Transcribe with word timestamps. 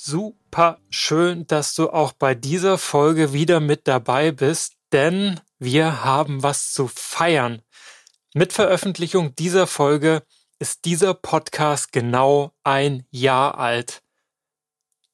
Super 0.00 0.78
schön, 0.90 1.48
dass 1.48 1.74
du 1.74 1.90
auch 1.90 2.12
bei 2.12 2.36
dieser 2.36 2.78
Folge 2.78 3.32
wieder 3.32 3.58
mit 3.58 3.88
dabei 3.88 4.30
bist, 4.30 4.74
denn 4.92 5.40
wir 5.58 6.04
haben 6.04 6.44
was 6.44 6.72
zu 6.72 6.86
feiern. 6.86 7.62
Mit 8.32 8.52
Veröffentlichung 8.52 9.34
dieser 9.34 9.66
Folge 9.66 10.22
ist 10.60 10.84
dieser 10.84 11.14
Podcast 11.14 11.90
genau 11.90 12.52
ein 12.62 13.06
Jahr 13.10 13.58
alt. 13.58 14.04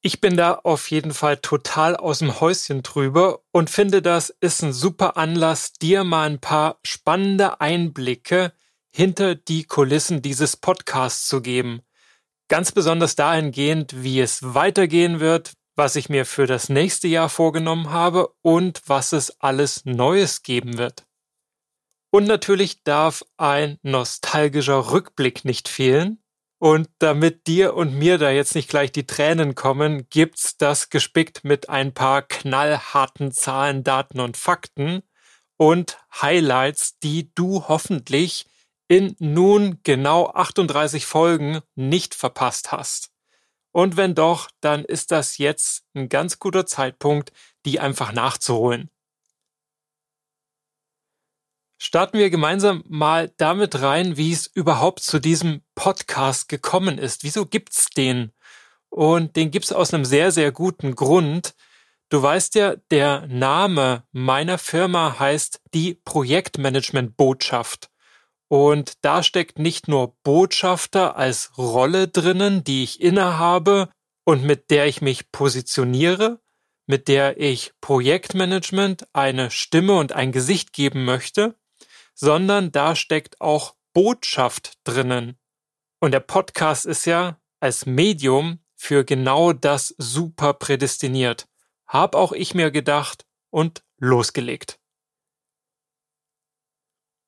Ich 0.03 0.21
bin 0.21 0.37
da 0.37 0.61
auf 0.65 0.91
jeden 0.91 1.15
Fall 1.15 1.39
total 1.39 1.97
aus 1.97 2.19
dem 2.19 2.39
Häuschen 2.39 2.83
drüber 2.83 3.41
und 3.53 3.71
finde, 3.71 4.03
das 4.03 4.29
ist 4.29 4.63
ein 4.63 4.75
super 4.75 5.17
Anlass, 5.17 5.73
dir 5.73 6.05
mal 6.05 6.29
ein 6.29 6.41
paar 6.41 6.79
spannende 6.85 7.59
Einblicke 7.63 8.53
hinter 8.91 9.35
die 9.35 9.65
Kulissen 9.65 10.21
dieses 10.21 10.59
Podcasts 10.59 11.27
zu 11.27 11.41
geben. 11.41 11.81
Ganz 12.49 12.73
besonders 12.73 13.17
dahingehend, 13.17 14.03
wie 14.03 14.21
es 14.21 14.55
weitergehen 14.55 15.21
wird, 15.21 15.55
was 15.77 15.97
ich 15.97 16.09
mir 16.09 16.27
für 16.27 16.47
das 16.47 16.69
nächste 16.69 17.09
Jahr 17.09 17.29
vorgenommen 17.29 17.91
habe 17.91 18.29
und 18.43 18.83
was 18.87 19.13
es 19.13 19.41
alles 19.41 19.85
Neues 19.85 20.43
geben 20.43 20.79
wird. 20.79 21.07
Und 22.11 22.27
natürlich 22.29 22.85
darf 22.85 23.25
ein 23.39 23.79
nostalgischer 23.83 24.93
Rückblick 24.93 25.45
nicht 25.45 25.69
fehlen. 25.69 26.21
Und 26.61 26.89
damit 26.99 27.49
dir 27.49 27.75
und 27.75 27.99
mir 27.99 28.19
da 28.19 28.31
jetzt 28.31 28.55
nicht 28.55 28.71
gleich 28.71 28.93
die 28.93 29.07
Tränen 29.07 29.55
kommen, 29.55 30.09
gibt's 30.09 30.57
das 30.57 30.91
gespickt 30.91 31.43
mit 31.43 31.69
ein 31.69 31.93
paar 31.93 32.23
knallharten 32.23 33.33
Zahlen, 33.33 33.83
Daten 33.83 34.21
und 34.21 34.37
Fakten 34.37 35.03
und 35.57 35.99
Highlights, 36.23 36.99
die 37.01 37.35
du 37.35 37.67
hoffentlich 37.67 38.47
in 38.89 39.17
nun 39.19 39.81
genau 39.83 40.29
38 40.29 41.07
Folgen 41.07 41.61
nicht 41.75 42.15
verpasst 42.15 42.73
hast. 42.73 43.11
Und 43.73 43.97
wenn 43.97 44.15
doch, 44.15 44.51
dann 44.61 44.85
ist 44.85 45.11
das 45.11 45.39
jetzt 45.39 45.85
ein 45.95 46.09
ganz 46.09 46.39
guter 46.39 46.65
Zeitpunkt, 46.65 47.33
die 47.67 47.81
einfach 47.81 48.13
nachzuholen. 48.13 48.91
Starten 51.77 52.19
wir 52.19 52.31
gemeinsam 52.31 52.85
mal 52.89 53.33
damit 53.37 53.83
rein, 53.83 54.17
wie 54.17 54.33
es 54.33 54.47
überhaupt 54.47 55.01
zu 55.01 55.19
diesem 55.19 55.63
Podcast 55.75 56.49
gekommen 56.49 56.99
ist. 56.99 57.25
Wieso 57.25 57.47
gibt's 57.47 57.91
den? 57.91 58.33
Und 58.91 59.35
den 59.35 59.51
gibt's 59.51 59.73
aus 59.73 59.93
einem 59.93 60.05
sehr, 60.05 60.31
sehr 60.31 60.53
guten 60.53 60.95
Grund. 60.95 61.55
Du 62.11 62.23
weißt 62.23 62.55
ja, 62.55 62.77
der 62.93 63.27
Name 63.27 64.05
meiner 64.13 64.57
Firma 64.57 65.19
heißt 65.19 65.61
die 65.75 65.95
Projektmanagement 66.05 67.17
Botschaft. 67.17 67.91
Und 68.55 69.05
da 69.05 69.25
steckt 69.25 69.59
nicht 69.59 69.89
nur 69.89 70.15
Botschafter 70.23 71.17
als 71.17 71.59
Rolle 71.59 72.07
drinnen, 72.07 72.63
die 72.63 72.85
ich 72.85 73.01
innehabe 73.01 73.89
und 74.23 74.45
mit 74.45 74.71
der 74.71 74.87
ich 74.87 75.03
mich 75.03 75.33
positioniere, 75.33 76.39
mit 76.87 77.09
der 77.09 77.41
ich 77.41 77.73
Projektmanagement 77.81 79.09
eine 79.13 79.51
Stimme 79.51 79.97
und 79.97 80.13
ein 80.13 80.31
Gesicht 80.31 80.73
geben 80.73 81.05
möchte, 81.05 81.57
sondern 82.15 82.71
da 82.71 82.95
steckt 82.95 83.41
auch 83.41 83.75
Botschaft 83.93 84.75
drinnen. 84.85 85.37
Und 85.99 86.13
der 86.13 86.21
Podcast 86.21 86.87
ist 86.87 87.07
ja 87.07 87.41
als 87.59 87.87
Medium 87.87 88.61
für 88.77 89.05
genau 89.05 89.53
das 89.53 89.97
super 89.99 90.55
prädestiniert. 90.55 91.49
Hab 91.89 92.15
auch 92.15 92.31
ich 92.31 92.55
mir 92.55 92.71
gedacht 92.71 93.27
und 93.51 93.83
losgelegt. 93.99 94.79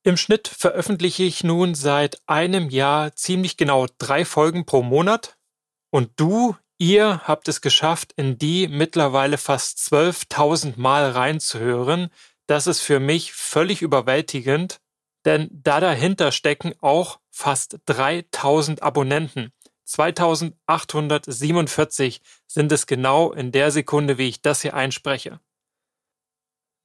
Im 0.06 0.16
Schnitt 0.16 0.46
veröffentliche 0.46 1.24
ich 1.24 1.42
nun 1.42 1.74
seit 1.74 2.20
einem 2.28 2.70
Jahr 2.70 3.16
ziemlich 3.16 3.56
genau 3.56 3.88
drei 3.98 4.24
Folgen 4.24 4.64
pro 4.64 4.84
Monat. 4.84 5.36
Und 5.90 6.12
du, 6.14 6.54
ihr 6.78 7.22
habt 7.24 7.48
es 7.48 7.60
geschafft, 7.60 8.12
in 8.14 8.38
die 8.38 8.68
mittlerweile 8.68 9.36
fast 9.36 9.78
12.000 9.78 10.74
Mal 10.76 11.10
reinzuhören. 11.10 12.10
Das 12.46 12.68
ist 12.68 12.82
für 12.82 13.00
mich 13.00 13.32
völlig 13.32 13.82
überwältigend, 13.82 14.78
denn 15.24 15.48
da 15.50 15.80
dahinter 15.80 16.30
stecken 16.30 16.72
auch 16.80 17.18
fast 17.32 17.78
3000 17.86 18.84
Abonnenten. 18.84 19.52
2847 19.86 22.20
sind 22.46 22.70
es 22.70 22.86
genau 22.86 23.32
in 23.32 23.50
der 23.50 23.72
Sekunde, 23.72 24.18
wie 24.18 24.28
ich 24.28 24.40
das 24.40 24.62
hier 24.62 24.74
einspreche. 24.74 25.40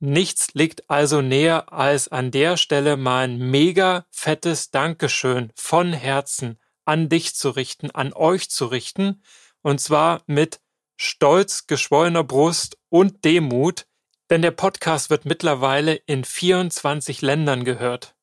Nichts 0.03 0.55
liegt 0.55 0.89
also 0.89 1.21
näher, 1.21 1.71
als 1.71 2.07
an 2.07 2.31
der 2.31 2.57
Stelle 2.57 2.97
mal 2.97 3.25
ein 3.25 3.37
mega 3.37 4.07
fettes 4.09 4.71
Dankeschön 4.71 5.51
von 5.55 5.93
Herzen 5.93 6.57
an 6.85 7.07
dich 7.07 7.35
zu 7.35 7.51
richten, 7.51 7.91
an 7.91 8.11
euch 8.11 8.49
zu 8.49 8.65
richten, 8.65 9.21
und 9.61 9.79
zwar 9.79 10.23
mit 10.25 10.59
stolz 10.97 11.67
geschwollener 11.67 12.23
Brust 12.23 12.79
und 12.89 13.23
Demut, 13.25 13.85
denn 14.31 14.41
der 14.41 14.49
Podcast 14.49 15.11
wird 15.11 15.25
mittlerweile 15.25 15.93
in 15.93 16.23
24 16.23 17.21
Ländern 17.21 17.63
gehört. 17.63 18.15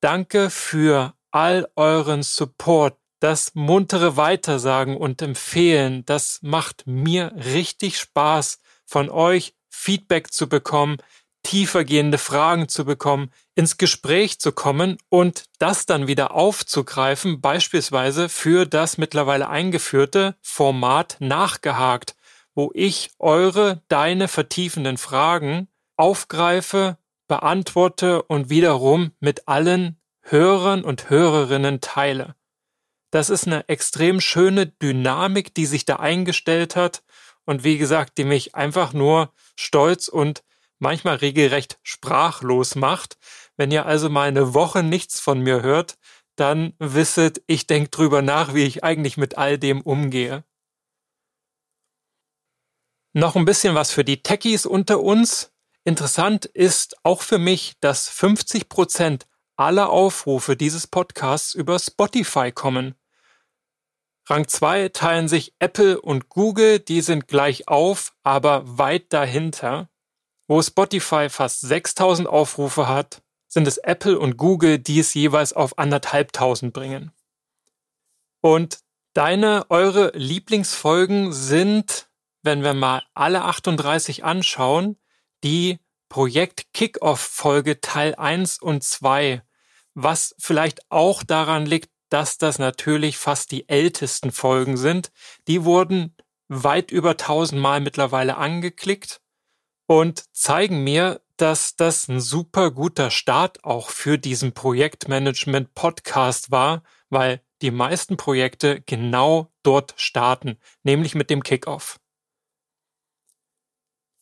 Danke 0.00 0.48
für 0.48 1.12
all 1.30 1.68
euren 1.76 2.22
Support, 2.22 2.96
das 3.18 3.54
muntere 3.54 4.16
Weitersagen 4.16 4.96
und 4.96 5.20
Empfehlen, 5.20 6.02
das 6.06 6.38
macht 6.40 6.86
mir 6.86 7.34
richtig 7.36 7.98
Spaß 7.98 8.58
von 8.86 9.10
euch 9.10 9.52
Feedback 9.80 10.32
zu 10.32 10.48
bekommen, 10.48 10.98
tiefergehende 11.42 12.18
Fragen 12.18 12.68
zu 12.68 12.84
bekommen, 12.84 13.30
ins 13.54 13.78
Gespräch 13.78 14.38
zu 14.38 14.52
kommen 14.52 14.98
und 15.08 15.44
das 15.58 15.86
dann 15.86 16.06
wieder 16.06 16.34
aufzugreifen, 16.34 17.40
beispielsweise 17.40 18.28
für 18.28 18.66
das 18.66 18.98
mittlerweile 18.98 19.48
eingeführte 19.48 20.36
Format 20.42 21.16
nachgehakt, 21.20 22.14
wo 22.54 22.70
ich 22.74 23.10
eure, 23.18 23.82
deine 23.88 24.28
vertiefenden 24.28 24.98
Fragen 24.98 25.68
aufgreife, 25.96 26.98
beantworte 27.26 28.22
und 28.22 28.50
wiederum 28.50 29.12
mit 29.20 29.48
allen 29.48 29.98
Hörern 30.20 30.84
und 30.84 31.08
Hörerinnen 31.08 31.80
teile. 31.80 32.34
Das 33.10 33.30
ist 33.30 33.46
eine 33.46 33.68
extrem 33.68 34.20
schöne 34.20 34.66
Dynamik, 34.66 35.54
die 35.54 35.66
sich 35.66 35.84
da 35.84 35.96
eingestellt 35.96 36.76
hat 36.76 37.02
und 37.44 37.64
wie 37.64 37.78
gesagt, 37.78 38.18
die 38.18 38.24
mich 38.24 38.54
einfach 38.54 38.92
nur 38.92 39.32
stolz 39.56 40.08
und 40.08 40.42
manchmal 40.78 41.16
regelrecht 41.16 41.78
sprachlos 41.82 42.74
macht. 42.74 43.18
Wenn 43.56 43.70
ihr 43.70 43.86
also 43.86 44.08
mal 44.08 44.28
eine 44.28 44.54
Woche 44.54 44.82
nichts 44.82 45.20
von 45.20 45.40
mir 45.40 45.62
hört, 45.62 45.98
dann 46.36 46.74
wisset, 46.78 47.42
ich 47.46 47.66
denke 47.66 47.90
drüber 47.90 48.22
nach, 48.22 48.54
wie 48.54 48.64
ich 48.64 48.82
eigentlich 48.82 49.16
mit 49.16 49.36
all 49.36 49.58
dem 49.58 49.82
umgehe. 49.82 50.44
Noch 53.12 53.36
ein 53.36 53.44
bisschen 53.44 53.74
was 53.74 53.90
für 53.90 54.04
die 54.04 54.22
Techies 54.22 54.66
unter 54.66 55.00
uns. 55.00 55.52
Interessant 55.84 56.44
ist 56.44 56.96
auch 57.04 57.22
für 57.22 57.38
mich, 57.38 57.74
dass 57.80 58.08
50 58.08 58.68
Prozent 58.68 59.26
aller 59.56 59.90
Aufrufe 59.90 60.56
dieses 60.56 60.86
Podcasts 60.86 61.54
über 61.54 61.78
Spotify 61.78 62.52
kommen. 62.52 62.94
Rang 64.30 64.46
2 64.46 64.90
teilen 64.90 65.26
sich 65.26 65.54
Apple 65.58 66.00
und 66.00 66.28
Google, 66.28 66.78
die 66.78 67.00
sind 67.00 67.26
gleich 67.26 67.66
auf, 67.66 68.12
aber 68.22 68.78
weit 68.78 69.12
dahinter. 69.12 69.90
Wo 70.46 70.62
Spotify 70.62 71.28
fast 71.28 71.62
6000 71.62 72.28
Aufrufe 72.28 72.86
hat, 72.86 73.22
sind 73.48 73.66
es 73.66 73.78
Apple 73.78 74.16
und 74.16 74.36
Google, 74.36 74.78
die 74.78 75.00
es 75.00 75.14
jeweils 75.14 75.52
auf 75.52 75.78
anderthalbtausend 75.78 76.72
bringen. 76.72 77.10
Und 78.40 78.78
deine, 79.14 79.66
eure 79.68 80.12
Lieblingsfolgen 80.14 81.32
sind, 81.32 82.08
wenn 82.42 82.62
wir 82.62 82.74
mal 82.74 83.02
alle 83.14 83.42
38 83.42 84.22
anschauen, 84.22 84.96
die 85.42 85.80
Projekt 86.08 86.72
Kickoff 86.72 87.18
Folge 87.18 87.80
Teil 87.80 88.14
1 88.14 88.62
und 88.62 88.84
2, 88.84 89.42
was 89.94 90.36
vielleicht 90.38 90.88
auch 90.88 91.24
daran 91.24 91.66
liegt, 91.66 91.90
dass 92.10 92.38
das 92.38 92.58
natürlich 92.58 93.16
fast 93.16 93.50
die 93.50 93.68
ältesten 93.68 94.32
Folgen 94.32 94.76
sind. 94.76 95.10
Die 95.48 95.64
wurden 95.64 96.14
weit 96.48 96.90
über 96.90 97.16
tausendmal 97.16 97.80
mittlerweile 97.80 98.36
angeklickt 98.36 99.20
und 99.86 100.24
zeigen 100.34 100.84
mir, 100.84 101.22
dass 101.36 101.74
das 101.76 102.06
ein 102.08 102.20
super 102.20 102.70
guter 102.70 103.10
Start 103.10 103.64
auch 103.64 103.88
für 103.88 104.18
diesen 104.18 104.52
Projektmanagement 104.52 105.74
Podcast 105.74 106.50
war, 106.50 106.82
weil 107.08 107.40
die 107.62 107.70
meisten 107.70 108.16
Projekte 108.16 108.82
genau 108.82 109.50
dort 109.62 109.94
starten, 109.96 110.58
nämlich 110.82 111.14
mit 111.14 111.30
dem 111.30 111.42
Kickoff. 111.42 111.98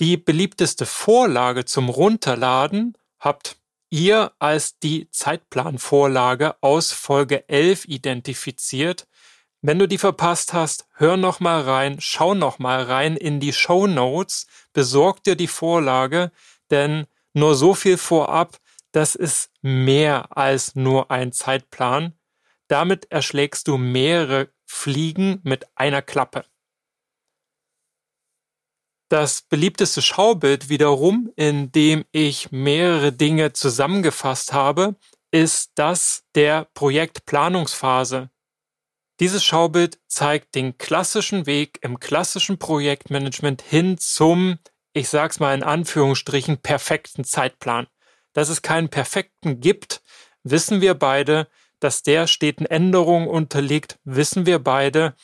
Die 0.01 0.17
beliebteste 0.17 0.87
Vorlage 0.87 1.65
zum 1.65 1.89
Runterladen 1.89 2.97
habt 3.19 3.58
ihr 3.91 4.33
als 4.39 4.79
die 4.79 5.11
Zeitplanvorlage 5.11 6.57
aus 6.61 6.93
Folge 6.93 7.49
11 7.49 7.87
identifiziert. 7.87 9.07
Wenn 9.61 9.79
du 9.79 9.89
die 9.89 9.99
verpasst 9.99 10.53
hast, 10.53 10.87
hör 10.95 11.17
noch 11.17 11.41
mal 11.41 11.61
rein, 11.63 11.97
schau 12.01 12.35
noch 12.35 12.59
mal 12.59 12.83
rein 12.83 13.17
in 13.17 13.41
die 13.41 13.53
Show 13.53 13.87
Notes, 13.87 14.47
besorg 14.73 15.23
dir 15.25 15.37
die 15.37 15.49
Vorlage, 15.49 16.31
denn 16.71 17.07
nur 17.33 17.55
so 17.55 17.75
viel 17.75 17.99
vorab, 17.99 18.59
das 18.93 19.15
ist 19.15 19.51
mehr 19.63 20.37
als 20.37 20.75
nur 20.75 21.11
ein 21.11 21.33
Zeitplan. 21.33 22.15
Damit 22.69 23.11
erschlägst 23.11 23.69
du 23.69 23.79
mehrere 23.79 24.49
Fliegen 24.65 25.41
mit 25.43 25.67
einer 25.75 26.03
Klappe. 26.03 26.45
Das 29.09 29.41
beliebteste 29.41 30.03
Schaubild 30.03 30.69
wiederum, 30.69 31.33
in 31.35 31.73
dem 31.73 32.05
ich 32.13 32.53
mehrere 32.53 33.11
Dinge 33.11 33.55
zusammengefasst 33.55 34.53
habe, 34.53 34.97
ist 35.31 35.73
das 35.77 36.25
der 36.35 36.67
Projektplanungsphase. 36.75 38.31
Dieses 39.21 39.45
Schaubild 39.45 39.99
zeigt 40.07 40.55
den 40.55 40.79
klassischen 40.79 41.47
Weg 41.47 41.79
im 41.83 41.99
klassischen 41.99 42.59
Projektmanagement 42.59 43.63
hin 43.63 43.99
zum, 43.99 44.59
ich 44.93 45.09
sag's 45.09 45.41
mal 45.41 45.55
in 45.55 45.63
Anführungsstrichen, 45.63 46.59
perfekten 46.59 47.25
Zeitplan. 47.25 47.89
Dass 48.35 48.49
es 48.51 48.63
keinen 48.63 48.91
perfekten 48.91 49.61
gibt, 49.61 50.03
wissen 50.45 50.81
wir 50.81 50.95
beide, 50.95 51.49
dass 51.81 52.03
der 52.03 52.27
steten 52.27 52.67
Änderungen 52.67 53.27
unterliegt, 53.27 53.99
wissen 54.05 54.47
wir 54.47 54.59
beide. 54.59 55.15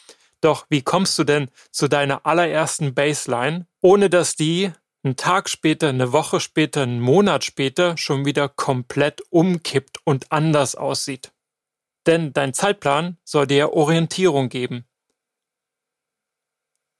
Doch 0.44 0.66
wie 0.68 0.82
kommst 0.82 1.18
du 1.18 1.24
denn 1.24 1.48
zu 1.70 1.88
deiner 1.88 2.26
allerersten 2.26 2.92
Baseline, 2.92 3.66
ohne 3.80 4.10
dass 4.10 4.36
die 4.36 4.70
einen 5.02 5.16
Tag 5.16 5.48
später, 5.48 5.88
eine 5.88 6.12
Woche 6.12 6.38
später, 6.38 6.82
einen 6.82 7.00
Monat 7.00 7.44
später 7.44 7.96
schon 7.96 8.26
wieder 8.26 8.50
komplett 8.50 9.22
umkippt 9.30 10.00
und 10.04 10.30
anders 10.32 10.74
aussieht? 10.74 11.32
Denn 12.06 12.34
dein 12.34 12.52
Zeitplan 12.52 13.16
soll 13.24 13.46
dir 13.46 13.72
Orientierung 13.72 14.50
geben. 14.50 14.84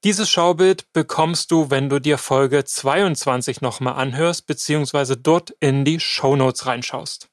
Dieses 0.04 0.30
Schaubild 0.30 0.90
bekommst 0.94 1.50
du, 1.50 1.68
wenn 1.68 1.90
du 1.90 1.98
dir 1.98 2.16
Folge 2.16 2.64
22 2.64 3.60
nochmal 3.60 3.96
anhörst, 3.96 4.46
beziehungsweise 4.46 5.18
dort 5.18 5.50
in 5.60 5.84
die 5.84 6.00
Shownotes 6.00 6.64
reinschaust. 6.64 7.28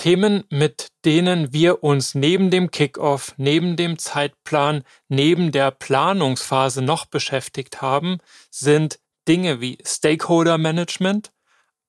Themen, 0.00 0.44
mit 0.48 0.92
denen 1.04 1.52
wir 1.52 1.84
uns 1.84 2.14
neben 2.14 2.50
dem 2.50 2.70
Kickoff, 2.70 3.34
neben 3.36 3.76
dem 3.76 3.98
Zeitplan, 3.98 4.82
neben 5.08 5.52
der 5.52 5.70
Planungsphase 5.72 6.80
noch 6.80 7.04
beschäftigt 7.04 7.82
haben, 7.82 8.16
sind 8.50 8.98
Dinge 9.28 9.60
wie 9.60 9.76
Stakeholder 9.84 10.56
Management, 10.56 11.32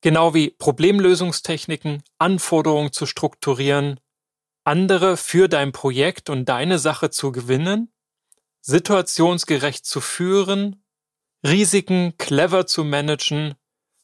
genau 0.02 0.34
wie 0.34 0.50
Problemlösungstechniken, 0.50 2.04
Anforderungen 2.18 2.92
zu 2.92 3.06
strukturieren, 3.06 3.98
andere 4.66 5.16
für 5.16 5.48
dein 5.48 5.72
Projekt 5.72 6.30
und 6.30 6.50
deine 6.50 6.80
Sache 6.80 7.12
zu 7.12 7.32
gewinnen, 7.32 7.94
situationsgerecht 8.60 9.86
zu 9.86 10.02
führen, 10.02 10.84
Risiken 11.48 12.18
clever 12.18 12.68
zu 12.68 12.84
managen 12.84 13.56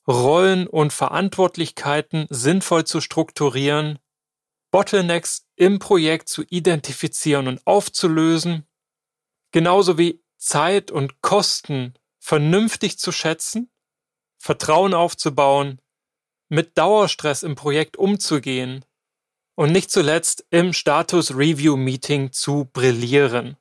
Rollen 0.08 0.68
und 0.68 0.94
Verantwortlichkeiten 0.94 2.28
sinnvoll 2.30 2.86
zu 2.86 3.02
strukturieren, 3.02 4.00
Bottlenecks 4.72 5.48
im 5.56 5.80
Projekt 5.80 6.30
zu 6.30 6.44
identifizieren 6.44 7.48
und 7.48 7.66
aufzulösen, 7.66 8.68
genauso 9.52 9.98
wie 9.98 10.24
Zeit 10.38 10.92
und 10.92 11.22
Kosten 11.22 11.94
vernünftig 12.20 13.00
zu 13.00 13.12
schätzen, 13.12 13.70
Vertrauen 14.38 14.94
aufzubauen, 14.94 15.82
mit 16.50 16.78
Dauerstress 16.78 17.44
im 17.44 17.56
Projekt 17.56 17.98
umzugehen 17.98 18.86
und 19.56 19.72
nicht 19.72 19.92
zuletzt 19.92 20.46
im 20.50 20.72
Status 20.74 21.32
Review 21.32 21.76
Meeting 21.76 22.32
zu 22.32 22.66
brillieren. 22.72 23.58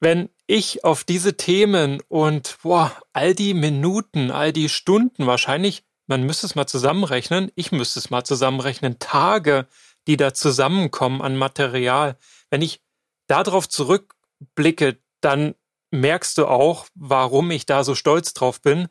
Wenn 0.00 0.30
ich 0.50 0.82
auf 0.82 1.04
diese 1.04 1.36
Themen 1.36 2.00
und 2.08 2.58
boah, 2.62 2.90
all 3.12 3.34
die 3.34 3.54
Minuten, 3.54 4.32
all 4.32 4.52
die 4.52 4.68
Stunden 4.68 5.28
wahrscheinlich, 5.28 5.84
man 6.08 6.24
müsste 6.24 6.46
es 6.46 6.56
mal 6.56 6.66
zusammenrechnen, 6.66 7.52
ich 7.54 7.70
müsste 7.70 8.00
es 8.00 8.10
mal 8.10 8.24
zusammenrechnen, 8.24 8.98
Tage, 8.98 9.68
die 10.08 10.16
da 10.16 10.34
zusammenkommen 10.34 11.22
an 11.22 11.36
Material. 11.36 12.18
Wenn 12.50 12.62
ich 12.62 12.82
darauf 13.28 13.68
zurückblicke, 13.68 14.98
dann 15.20 15.54
merkst 15.92 16.36
du 16.36 16.46
auch, 16.46 16.86
warum 16.96 17.52
ich 17.52 17.64
da 17.64 17.84
so 17.84 17.94
stolz 17.94 18.34
drauf 18.34 18.60
bin. 18.60 18.88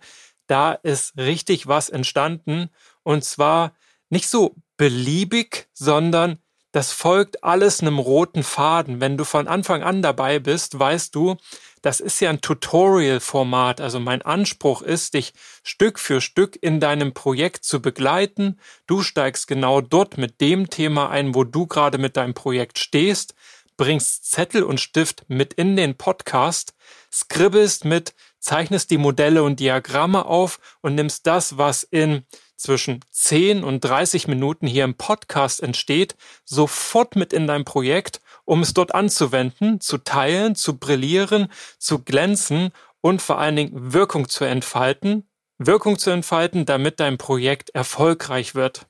Da 0.48 0.72
ist 0.72 1.18
richtig 1.18 1.68
was 1.68 1.90
entstanden 1.90 2.70
und 3.04 3.26
zwar 3.26 3.74
nicht 4.10 4.30
so 4.30 4.56
beliebig, 4.78 5.68
sondern 5.74 6.40
das 6.71 6.92
folgt 6.92 7.44
alles 7.44 7.81
einem 7.81 7.98
roten 7.98 8.44
Faden. 8.44 9.01
Wenn 9.01 9.18
du 9.18 9.24
von 9.24 9.48
Anfang 9.48 9.81
an 9.81 10.01
dabei 10.01 10.39
bist, 10.39 10.77
weißt 10.77 11.16
du, 11.16 11.38
das 11.81 12.00
ist 12.00 12.19
ja 12.19 12.30
ein 12.30 12.42
Tutorial-Format. 12.42 13.81
Also 13.81 14.00
mein 14.00 14.21
Anspruch 14.21 14.81
ist, 14.81 15.16
dich 15.16 15.33
Stück 15.63 15.98
für 15.98 16.21
Stück 16.21 16.57
in 16.62 16.80
deinem 16.80 17.13
Projekt 17.13 17.63
zu 17.63 17.81
begleiten. 17.81 18.60
Du 18.86 19.01
steigst 19.01 19.48
genau 19.48 19.81
dort 19.81 20.18
mit 20.18 20.42
dem 20.42 20.69
Thema 20.69 21.10
ein, 21.10 21.33
wo 21.33 21.44
du 21.44 21.66
gerade 21.66 21.98
mit 21.98 22.18
deinem 22.18 22.33
Projekt 22.33 22.77
stehst, 22.77 23.33
bringst 23.77 24.30
Zettel 24.30 24.62
und 24.62 24.80
Stift 24.80 25.24
mit 25.27 25.54
in 25.54 25.75
den 25.75 25.95
Podcast, 25.95 26.74
skribbelst 27.12 27.86
mit, 27.86 28.13
zeichnest 28.39 28.92
die 28.92 28.98
Modelle 28.98 29.42
und 29.42 29.60
Diagramme 29.60 30.25
auf 30.25 30.60
und 30.81 30.95
nimmst 30.95 31.25
das, 31.25 31.57
was 31.57 31.83
in 31.83 32.25
zwischen 32.60 33.00
10 33.10 33.64
und 33.64 33.82
30 33.82 34.28
Minuten 34.28 34.68
hier 34.68 34.84
im 34.84 34.96
Podcast 34.96 35.64
entsteht, 35.64 36.16
sofort 36.44 37.16
mit 37.16 37.32
in 37.32 37.48
dein 37.48 37.64
Projekt, 37.64 38.22
um 38.46 38.62
es 38.62 38.74
dort 38.74 38.94
anzuwenden, 38.94 39.80
zu 39.80 39.98
teilen, 39.98 40.56
zu 40.56 40.78
brillieren, 40.78 41.48
zu 41.78 42.04
glänzen 42.04 42.72
und 43.02 43.22
vor 43.22 43.40
allen 43.40 43.56
Dingen 43.56 43.94
Wirkung 43.94 44.28
zu 44.28 44.44
entfalten, 44.44 45.30
Wirkung 45.58 45.98
zu 45.98 46.10
entfalten, 46.10 46.66
damit 46.66 47.00
dein 47.00 47.18
Projekt 47.18 47.70
erfolgreich 47.72 48.56
wird. 48.56 48.88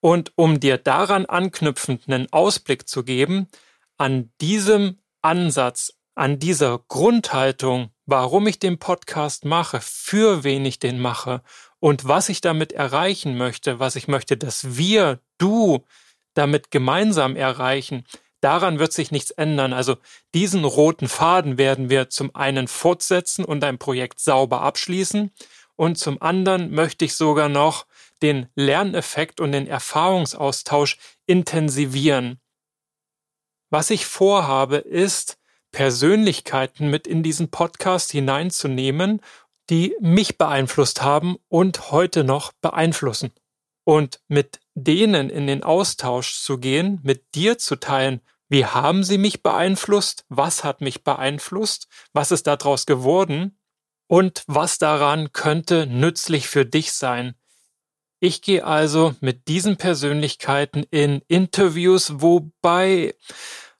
Und 0.00 0.32
um 0.36 0.60
dir 0.60 0.78
daran 0.78 1.26
anknüpfend 1.26 2.08
einen 2.08 2.32
Ausblick 2.32 2.88
zu 2.88 3.04
geben, 3.04 3.48
an 3.96 4.32
diesem 4.40 4.98
Ansatz, 5.20 5.94
an 6.14 6.38
dieser 6.38 6.80
Grundhaltung 6.88 7.90
warum 8.06 8.46
ich 8.46 8.58
den 8.58 8.78
Podcast 8.78 9.44
mache, 9.44 9.80
für 9.80 10.44
wen 10.44 10.64
ich 10.64 10.78
den 10.78 11.00
mache 11.00 11.42
und 11.80 12.06
was 12.06 12.28
ich 12.28 12.40
damit 12.40 12.72
erreichen 12.72 13.36
möchte, 13.36 13.78
was 13.78 13.96
ich 13.96 14.08
möchte, 14.08 14.36
dass 14.36 14.76
wir, 14.76 15.20
du, 15.38 15.84
damit 16.34 16.70
gemeinsam 16.70 17.36
erreichen, 17.36 18.04
daran 18.40 18.78
wird 18.78 18.92
sich 18.92 19.12
nichts 19.12 19.30
ändern. 19.30 19.72
Also 19.72 19.96
diesen 20.34 20.64
roten 20.64 21.08
Faden 21.08 21.58
werden 21.58 21.90
wir 21.90 22.10
zum 22.10 22.34
einen 22.34 22.68
fortsetzen 22.68 23.44
und 23.44 23.62
ein 23.64 23.78
Projekt 23.78 24.20
sauber 24.20 24.62
abschließen 24.62 25.30
und 25.76 25.96
zum 25.96 26.20
anderen 26.20 26.70
möchte 26.70 27.04
ich 27.04 27.14
sogar 27.14 27.48
noch 27.48 27.86
den 28.20 28.46
Lerneffekt 28.54 29.40
und 29.40 29.52
den 29.52 29.66
Erfahrungsaustausch 29.66 30.98
intensivieren. 31.26 32.40
Was 33.70 33.90
ich 33.90 34.04
vorhabe, 34.04 34.76
ist, 34.76 35.38
Persönlichkeiten 35.72 36.88
mit 36.88 37.06
in 37.06 37.22
diesen 37.22 37.50
Podcast 37.50 38.12
hineinzunehmen, 38.12 39.20
die 39.70 39.96
mich 40.00 40.38
beeinflusst 40.38 41.02
haben 41.02 41.36
und 41.48 41.90
heute 41.90 42.24
noch 42.24 42.52
beeinflussen. 42.52 43.32
Und 43.84 44.20
mit 44.28 44.60
denen 44.74 45.30
in 45.30 45.46
den 45.46 45.64
Austausch 45.64 46.40
zu 46.40 46.58
gehen, 46.58 47.00
mit 47.02 47.34
dir 47.34 47.58
zu 47.58 47.76
teilen, 47.76 48.20
wie 48.48 48.66
haben 48.66 49.02
sie 49.02 49.18
mich 49.18 49.42
beeinflusst, 49.42 50.24
was 50.28 50.62
hat 50.62 50.82
mich 50.82 51.04
beeinflusst, 51.04 51.88
was 52.12 52.30
ist 52.30 52.46
daraus 52.46 52.84
geworden 52.86 53.58
und 54.08 54.44
was 54.46 54.78
daran 54.78 55.32
könnte 55.32 55.86
nützlich 55.86 56.48
für 56.48 56.66
dich 56.66 56.92
sein. 56.92 57.34
Ich 58.20 58.42
gehe 58.42 58.64
also 58.64 59.14
mit 59.20 59.48
diesen 59.48 59.78
Persönlichkeiten 59.78 60.84
in 60.90 61.22
Interviews, 61.28 62.20
wobei, 62.20 63.16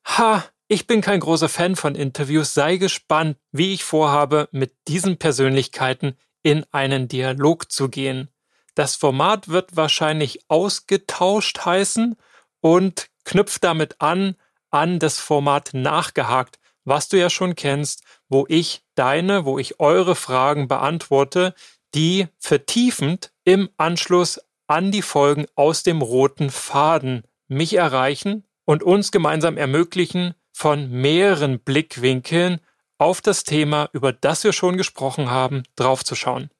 ha, 0.04 0.42
ich 0.68 0.86
bin 0.86 1.00
kein 1.00 1.20
großer 1.20 1.48
Fan 1.48 1.76
von 1.76 1.94
Interviews, 1.94 2.54
sei 2.54 2.76
gespannt, 2.76 3.36
wie 3.50 3.74
ich 3.74 3.84
vorhabe, 3.84 4.48
mit 4.52 4.74
diesen 4.88 5.18
Persönlichkeiten 5.18 6.16
in 6.42 6.64
einen 6.72 7.08
Dialog 7.08 7.70
zu 7.70 7.88
gehen. 7.88 8.28
Das 8.74 8.96
Format 8.96 9.48
wird 9.48 9.76
wahrscheinlich 9.76 10.40
ausgetauscht 10.48 11.64
heißen 11.64 12.16
und 12.60 13.08
knüpft 13.24 13.62
damit 13.64 14.00
an, 14.00 14.36
an 14.70 14.98
das 14.98 15.18
Format 15.18 15.70
nachgehakt, 15.74 16.58
was 16.84 17.08
du 17.08 17.18
ja 17.18 17.30
schon 17.30 17.54
kennst, 17.54 18.02
wo 18.28 18.46
ich 18.48 18.82
deine, 18.94 19.44
wo 19.44 19.58
ich 19.58 19.78
eure 19.78 20.16
Fragen 20.16 20.68
beantworte, 20.68 21.54
die 21.94 22.28
vertiefend 22.38 23.32
im 23.44 23.68
Anschluss 23.76 24.40
an 24.66 24.90
die 24.90 25.02
Folgen 25.02 25.46
aus 25.54 25.82
dem 25.82 26.00
roten 26.00 26.50
Faden 26.50 27.24
mich 27.48 27.74
erreichen 27.74 28.44
und 28.64 28.82
uns 28.82 29.12
gemeinsam 29.12 29.58
ermöglichen, 29.58 30.34
von 30.52 30.90
mehreren 30.90 31.58
Blickwinkeln 31.58 32.60
auf 32.98 33.20
das 33.20 33.44
Thema, 33.44 33.88
über 33.92 34.12
das 34.12 34.44
wir 34.44 34.52
schon 34.52 34.76
gesprochen 34.76 35.30
haben, 35.30 35.64
draufzuschauen. 35.74 36.50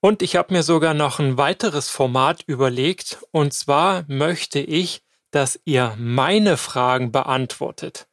Und 0.00 0.22
ich 0.22 0.36
habe 0.36 0.52
mir 0.52 0.62
sogar 0.62 0.94
noch 0.94 1.18
ein 1.18 1.38
weiteres 1.38 1.88
Format 1.88 2.42
überlegt, 2.46 3.18
und 3.30 3.54
zwar 3.54 4.04
möchte 4.08 4.60
ich, 4.60 5.02
dass 5.30 5.60
ihr 5.64 5.94
meine 5.98 6.56
Fragen 6.56 7.12
beantwortet. 7.12 8.08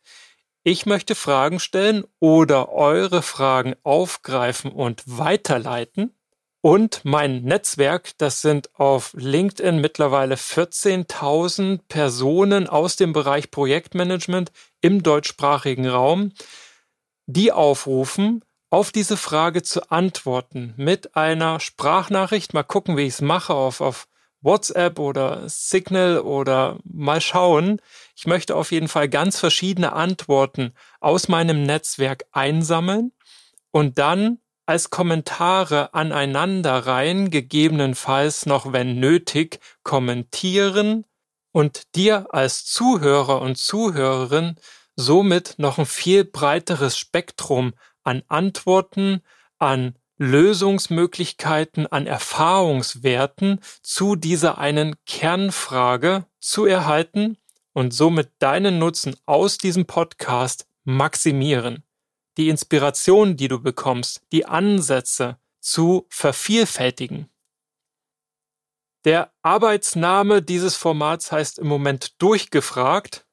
Ich 0.64 0.86
möchte 0.86 1.14
Fragen 1.14 1.60
stellen 1.60 2.06
oder 2.20 2.70
eure 2.70 3.22
Fragen 3.22 3.76
aufgreifen 3.84 4.72
und 4.72 5.04
weiterleiten. 5.06 6.16
Und 6.66 7.04
mein 7.04 7.42
Netzwerk, 7.42 8.18
das 8.20 8.40
sind 8.40 8.70
auf 8.80 9.14
LinkedIn 9.18 9.82
mittlerweile 9.82 10.36
14.000 10.36 11.82
Personen 11.90 12.70
aus 12.70 12.96
dem 12.96 13.12
Bereich 13.12 13.52
Projektmanagement 13.52 14.50
im 14.80 15.04
deutschsprachigen 15.04 15.90
Raum, 15.90 16.32
die 17.26 17.52
aufrufen, 17.52 18.46
auf 18.70 18.94
diese 18.94 19.18
Frage 19.18 19.62
zu 19.62 19.92
antworten 19.92 20.74
mit 20.78 21.18
einer 21.18 21.60
Sprachnachricht. 21.60 22.54
Mal 22.54 22.64
gucken, 22.64 22.96
wie 22.96 23.08
ich 23.08 23.16
es 23.16 23.22
mache 23.22 23.54
auf, 23.54 23.82
auf 23.82 24.08
WhatsApp 24.40 25.00
oder 25.00 25.50
Signal 25.50 26.20
oder 26.20 26.80
mal 26.86 27.20
schauen. 27.20 27.82
Ich 28.16 28.26
möchte 28.26 28.56
auf 28.56 28.72
jeden 28.72 28.88
Fall 28.88 29.10
ganz 29.10 29.38
verschiedene 29.38 29.92
Antworten 29.92 30.72
aus 31.02 31.28
meinem 31.28 31.64
Netzwerk 31.64 32.24
einsammeln 32.32 33.12
und 33.72 33.98
dann 33.98 34.40
als 34.66 34.90
Kommentare 34.90 35.94
aneinander 35.94 36.86
rein, 36.86 37.30
gegebenenfalls 37.30 38.46
noch, 38.46 38.72
wenn 38.72 39.00
nötig, 39.00 39.60
kommentieren 39.84 41.06
und 41.52 41.96
dir 41.96 42.34
als 42.34 42.66
Zuhörer 42.66 43.42
und 43.42 43.58
Zuhörerin 43.58 44.56
somit 44.96 45.56
noch 45.58 45.80
ein 45.80 45.86
viel 45.86 46.24
breiteres 46.24 46.98
Spektrum 46.98 47.74
an 48.04 48.24
Antworten, 48.28 49.22
an 49.58 49.96
Lösungsmöglichkeiten, 50.18 51.88
an 51.88 52.08
Erfahrungswerten 52.08 53.60
zu 53.82 54.16
dieser 54.16 54.58
einen 54.58 54.96
Kernfrage 55.06 56.26
zu 56.40 56.66
erhalten 56.66 57.38
und 57.74 57.94
somit 57.94 58.32
deinen 58.40 58.80
Nutzen 58.80 59.16
aus 59.26 59.58
diesem 59.58 59.86
Podcast 59.86 60.68
maximieren 60.84 61.84
die 62.38 62.50
Inspiration, 62.50 63.38
die 63.38 63.48
du 63.48 63.60
bekommst, 63.60 64.22
die 64.32 64.46
Ansätze 64.46 65.38
zu 65.60 66.06
vervielfältigen. 66.10 67.30
Der 69.06 69.34
Arbeitsname 69.42 70.42
dieses 70.42 70.76
Formats 70.76 71.32
heißt 71.32 71.60
im 71.60 71.68
Moment 71.68 72.22
durchgefragt. 72.22 73.26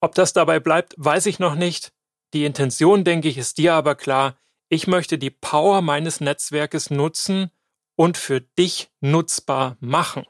Ob 0.00 0.14
das 0.14 0.32
dabei 0.32 0.60
bleibt, 0.60 0.94
weiß 0.96 1.26
ich 1.26 1.38
noch 1.38 1.54
nicht. 1.54 1.92
Die 2.32 2.44
Intention, 2.44 3.04
denke 3.04 3.28
ich, 3.28 3.38
ist 3.38 3.58
dir 3.58 3.74
aber 3.74 3.94
klar. 3.94 4.36
Ich 4.68 4.86
möchte 4.86 5.18
die 5.18 5.30
Power 5.30 5.82
meines 5.82 6.20
Netzwerkes 6.20 6.90
nutzen 6.90 7.50
und 7.96 8.16
für 8.16 8.40
dich 8.40 8.90
nutzbar 9.00 9.76
machen. 9.78 10.24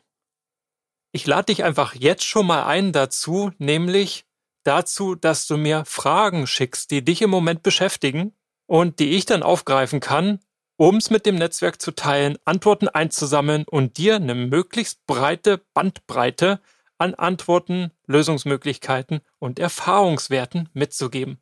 Ich 1.13 1.27
lade 1.27 1.47
dich 1.47 1.65
einfach 1.65 1.95
jetzt 1.95 2.25
schon 2.25 2.47
mal 2.47 2.65
ein 2.65 2.93
dazu, 2.93 3.53
nämlich 3.59 4.27
dazu, 4.65 5.15
dass 5.15 5.47
du 5.47 5.57
mir 5.57 5.85
Fragen 5.85 6.47
schickst, 6.47 6.91
die 6.91 7.05
dich 7.05 7.23
im 7.23 7.31
Moment 7.31 7.63
beschäftigen 7.63 8.35
und 8.67 8.99
die 8.99 9.11
ich 9.11 9.27
dann 9.27 9.43
aufgreifen 9.43 10.01
kann, 10.01 10.41
um 10.77 10.97
es 10.97 11.11
mit 11.11 11.27
dem 11.27 11.37
Netzwerk 11.37 11.81
zu 11.81 11.93
teilen, 11.93 12.37
Antworten 12.45 12.89
einzusammeln 12.89 13.65
und 13.69 13.97
dir 13.99 14.17
eine 14.17 14.35
möglichst 14.35 15.07
breite 15.07 15.59
Bandbreite 15.73 16.61
an 16.99 17.15
Antworten, 17.15 17.93
Lösungsmöglichkeiten 18.07 19.21
und 19.39 19.59
Erfahrungswerten 19.59 20.69
mitzugeben. 20.73 21.41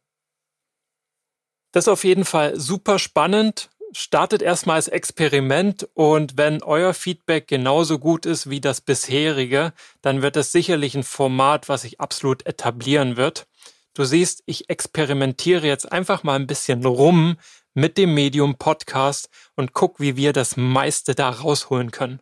Das 1.72 1.84
ist 1.84 1.88
auf 1.88 2.04
jeden 2.04 2.24
Fall 2.26 2.58
super 2.58 2.98
spannend 2.98 3.70
startet 3.92 4.42
erstmal 4.42 4.76
als 4.76 4.88
Experiment 4.88 5.88
und 5.94 6.36
wenn 6.36 6.62
euer 6.62 6.94
Feedback 6.94 7.46
genauso 7.48 7.98
gut 7.98 8.26
ist 8.26 8.50
wie 8.50 8.60
das 8.60 8.80
bisherige, 8.80 9.72
dann 10.00 10.22
wird 10.22 10.36
es 10.36 10.52
sicherlich 10.52 10.94
ein 10.94 11.02
Format, 11.02 11.68
was 11.68 11.82
sich 11.82 12.00
absolut 12.00 12.46
etablieren 12.46 13.16
wird. 13.16 13.46
Du 13.94 14.04
siehst, 14.04 14.42
ich 14.46 14.70
experimentiere 14.70 15.66
jetzt 15.66 15.90
einfach 15.90 16.22
mal 16.22 16.36
ein 16.36 16.46
bisschen 16.46 16.84
rum 16.84 17.36
mit 17.74 17.98
dem 17.98 18.14
Medium 18.14 18.56
Podcast 18.56 19.28
und 19.54 19.72
guck, 19.72 20.00
wie 20.00 20.16
wir 20.16 20.32
das 20.32 20.56
meiste 20.56 21.14
da 21.14 21.30
rausholen 21.30 21.90
können. 21.90 22.20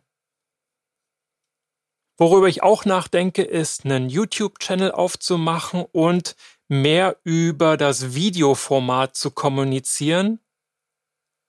Worüber 2.17 2.47
ich 2.47 2.61
auch 2.61 2.85
nachdenke, 2.85 3.41
ist 3.41 3.85
einen 3.85 4.09
YouTube-Channel 4.09 4.91
aufzumachen 4.91 5.85
und 5.91 6.35
mehr 6.67 7.17
über 7.23 7.77
das 7.77 8.13
Videoformat 8.13 9.15
zu 9.15 9.31
kommunizieren 9.31 10.39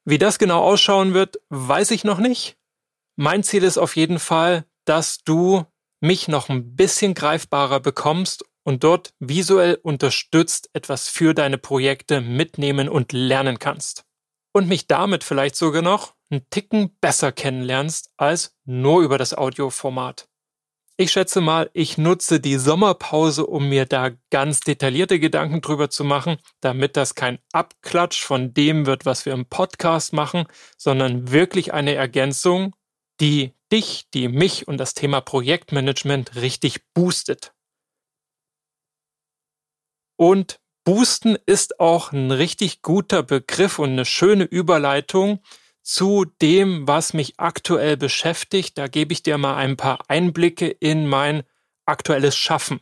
wie 0.05 0.19
das 0.19 0.39
genau 0.39 0.63
ausschauen 0.63 1.15
wird, 1.15 1.41
weiß 1.49 1.91
ich 1.93 2.05
noch 2.05 2.19
nicht. 2.19 2.57
Mein 3.17 3.43
Ziel 3.43 3.63
ist 3.65 3.79
auf 3.79 3.97
jeden 3.97 4.19
Fall, 4.19 4.65
dass 4.85 5.23
du 5.25 5.65
mich 6.01 6.29
noch 6.29 6.49
ein 6.49 6.75
bisschen 6.75 7.15
greifbarer 7.15 7.81
bekommst 7.81 8.45
und 8.65 8.85
dort 8.85 9.15
visuell 9.19 9.79
unterstützt 9.83 10.71
etwas 10.73 11.09
für 11.09 11.35
deine 11.35 11.59
Projekte 11.59 12.21
mitnehmen 12.21 12.89
und 12.89 13.13
lernen 13.13 13.59
kannst. 13.59 14.05
Und 14.53 14.69
mich 14.69 14.87
damit 14.87 15.25
vielleicht 15.25 15.57
sogar 15.57 15.83
noch 15.83 16.15
einen 16.31 16.49
Ticken 16.51 16.97
besser 17.01 17.33
kennenlernst 17.33 18.11
als 18.17 18.57
nur 18.65 19.03
über 19.03 19.19
das 19.19 19.35
Audioformat. 19.35 20.29
Ich 20.99 21.11
schätze 21.11 21.41
mal, 21.41 21.71
ich 21.73 21.97
nutze 21.97 22.39
die 22.39 22.59
Sommerpause, 22.59 23.47
um 23.47 23.69
mir 23.69 23.87
da 23.87 24.11
ganz 24.31 24.61
detaillierte 24.61 25.19
Gedanken 25.19 25.63
drüber 25.63 25.89
zu 25.89 26.05
machen, 26.05 26.37
damit 26.61 26.99
das 26.99 27.15
kein 27.15 27.39
Abklatsch 27.53 28.23
von 28.23 28.53
dem 28.53 28.85
wird, 28.85 29.07
was 29.07 29.25
wir 29.25 29.33
im 29.33 29.47
Podcast 29.47 30.13
machen, 30.13 30.45
sondern 30.77 31.33
wirklich 31.33 31.73
eine 31.73 31.95
Ergänzung, 31.95 32.77
die 33.21 33.55
dich, 33.73 34.11
die 34.13 34.29
mich 34.29 34.69
und 34.69 34.77
das 34.77 34.93
Thema 34.93 35.23
Projektmanagement 35.23 36.37
richtig 36.37 36.81
boostet. 36.93 37.55
Und 40.17 40.61
boosten 40.85 41.39
ist 41.47 41.81
auch 41.81 42.13
ein 42.13 42.31
richtig 42.31 42.83
guter 42.83 43.23
Begriff 43.23 43.79
und 43.79 43.91
eine 43.91 44.05
schöne 44.05 44.45
Überleitung 44.45 45.41
zu 45.83 46.25
dem, 46.25 46.87
was 46.87 47.13
mich 47.13 47.35
aktuell 47.39 47.97
beschäftigt. 47.97 48.79
Da 48.79 48.87
gebe 48.87 49.13
ich 49.13 49.23
dir 49.23 49.39
mal 49.39 49.57
ein 49.57 49.77
paar 49.77 49.99
Einblicke 50.09 50.69
in 50.69 51.07
mein 51.07 51.43
aktuelles 51.87 52.37
Schaffen. 52.37 52.81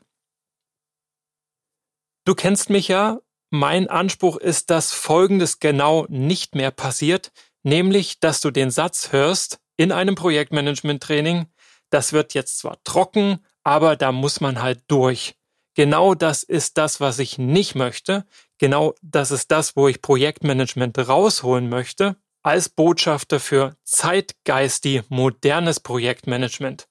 Du 2.24 2.34
kennst 2.34 2.70
mich 2.70 2.88
ja. 2.88 3.20
Mein 3.52 3.88
Anspruch 3.88 4.36
ist, 4.36 4.70
dass 4.70 4.92
Folgendes 4.92 5.58
genau 5.58 6.06
nicht 6.08 6.54
mehr 6.54 6.70
passiert, 6.70 7.32
nämlich, 7.64 8.20
dass 8.20 8.40
du 8.40 8.52
den 8.52 8.70
Satz 8.70 9.10
hörst 9.10 9.58
in 9.76 9.90
einem 9.90 10.14
Projektmanagement-Training, 10.14 11.46
das 11.90 12.12
wird 12.12 12.34
jetzt 12.34 12.58
zwar 12.58 12.80
trocken, 12.84 13.44
aber 13.64 13.96
da 13.96 14.12
muss 14.12 14.40
man 14.40 14.62
halt 14.62 14.84
durch. 14.86 15.34
Genau 15.74 16.14
das 16.14 16.44
ist 16.44 16.78
das, 16.78 17.00
was 17.00 17.18
ich 17.18 17.38
nicht 17.38 17.74
möchte. 17.74 18.24
Genau 18.58 18.94
das 19.02 19.32
ist 19.32 19.50
das, 19.50 19.74
wo 19.74 19.88
ich 19.88 20.00
Projektmanagement 20.00 20.96
rausholen 20.98 21.68
möchte 21.68 22.16
als 22.42 22.68
Botschafter 22.68 23.40
für 23.40 23.76
zeitgeistig 23.84 25.02
modernes 25.08 25.80
Projektmanagement. 25.80 26.88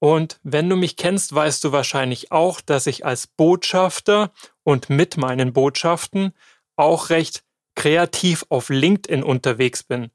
Und 0.00 0.38
wenn 0.42 0.68
du 0.68 0.76
mich 0.76 0.96
kennst, 0.96 1.34
weißt 1.34 1.64
du 1.64 1.72
wahrscheinlich 1.72 2.30
auch, 2.30 2.60
dass 2.60 2.86
ich 2.86 3.04
als 3.04 3.26
Botschafter 3.26 4.32
und 4.62 4.90
mit 4.90 5.16
meinen 5.16 5.52
Botschaften 5.52 6.34
auch 6.76 7.10
recht 7.10 7.42
kreativ 7.74 8.44
auf 8.48 8.68
LinkedIn 8.68 9.22
unterwegs 9.22 9.82
bin. 9.82 10.10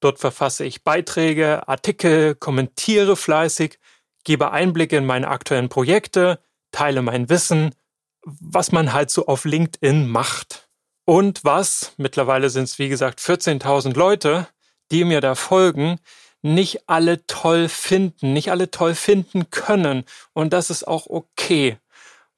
Dort 0.00 0.20
verfasse 0.20 0.64
ich 0.64 0.84
Beiträge, 0.84 1.66
Artikel, 1.66 2.36
kommentiere 2.36 3.16
fleißig, 3.16 3.78
gebe 4.24 4.52
Einblicke 4.52 4.96
in 4.96 5.06
meine 5.06 5.28
aktuellen 5.28 5.68
Projekte, 5.68 6.40
teile 6.70 7.02
mein 7.02 7.28
Wissen, 7.28 7.74
was 8.22 8.70
man 8.70 8.92
halt 8.92 9.10
so 9.10 9.26
auf 9.26 9.44
LinkedIn 9.44 10.08
macht. 10.08 10.67
Und 11.08 11.42
was, 11.42 11.94
mittlerweile 11.96 12.50
sind 12.50 12.64
es 12.64 12.78
wie 12.78 12.90
gesagt 12.90 13.18
14.000 13.18 13.96
Leute, 13.96 14.46
die 14.90 15.04
mir 15.04 15.22
da 15.22 15.36
folgen, 15.36 15.98
nicht 16.42 16.86
alle 16.86 17.24
toll 17.24 17.70
finden, 17.70 18.34
nicht 18.34 18.50
alle 18.50 18.70
toll 18.70 18.94
finden 18.94 19.48
können. 19.48 20.04
Und 20.34 20.52
das 20.52 20.68
ist 20.68 20.86
auch 20.86 21.06
okay. 21.06 21.78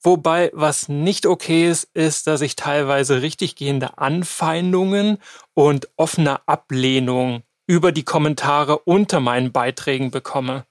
Wobei, 0.01 0.53
was 0.55 0.89
nicht 0.89 1.27
okay 1.27 1.69
ist, 1.69 1.89
ist, 1.95 2.29
dass 2.29 2.43
ich 2.43 2.55
teilweise 2.55 3.23
richtig 3.23 3.57
gehende 3.57 3.99
Anfeindungen 3.99 5.19
und 5.55 5.89
offene 5.97 6.47
Ablehnung 6.47 7.43
über 7.67 7.91
die 7.91 8.05
Kommentare 8.05 8.79
unter 8.79 9.19
meinen 9.19 9.51
Beiträgen 9.51 10.13
bekomme. 10.13 10.65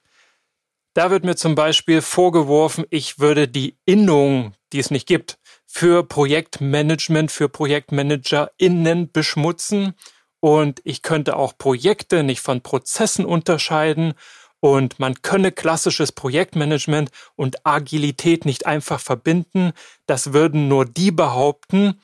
Da 0.93 1.11
wird 1.11 1.25
mir 1.25 1.35
zum 1.35 1.53
Beispiel 1.53 2.01
vorgeworfen, 2.01 2.85
ich 2.91 3.19
würde 3.19 3.49
die 3.49 3.77
Innung, 3.83 4.53
die 4.71 4.79
es 4.79 4.89
nicht 4.89 5.05
gibt, 5.05 5.37
für 5.71 6.03
Projektmanagement, 6.03 7.31
für 7.31 7.47
ProjektmanagerInnen 7.47 9.11
beschmutzen 9.11 9.93
und 10.39 10.81
ich 10.83 11.03
könnte 11.03 11.35
auch 11.35 11.57
Projekte 11.57 12.23
nicht 12.23 12.41
von 12.41 12.61
Prozessen 12.61 13.23
unterscheiden 13.23 14.15
und 14.61 14.99
man 14.99 15.21
könne 15.21 15.51
klassisches 15.51 16.11
Projektmanagement 16.11 17.11
und 17.35 17.67
Agilität 17.67 18.45
nicht 18.45 18.65
einfach 18.65 18.99
verbinden. 18.99 19.73
Das 20.07 20.33
würden 20.33 20.67
nur 20.67 20.85
die 20.85 21.11
behaupten, 21.11 22.01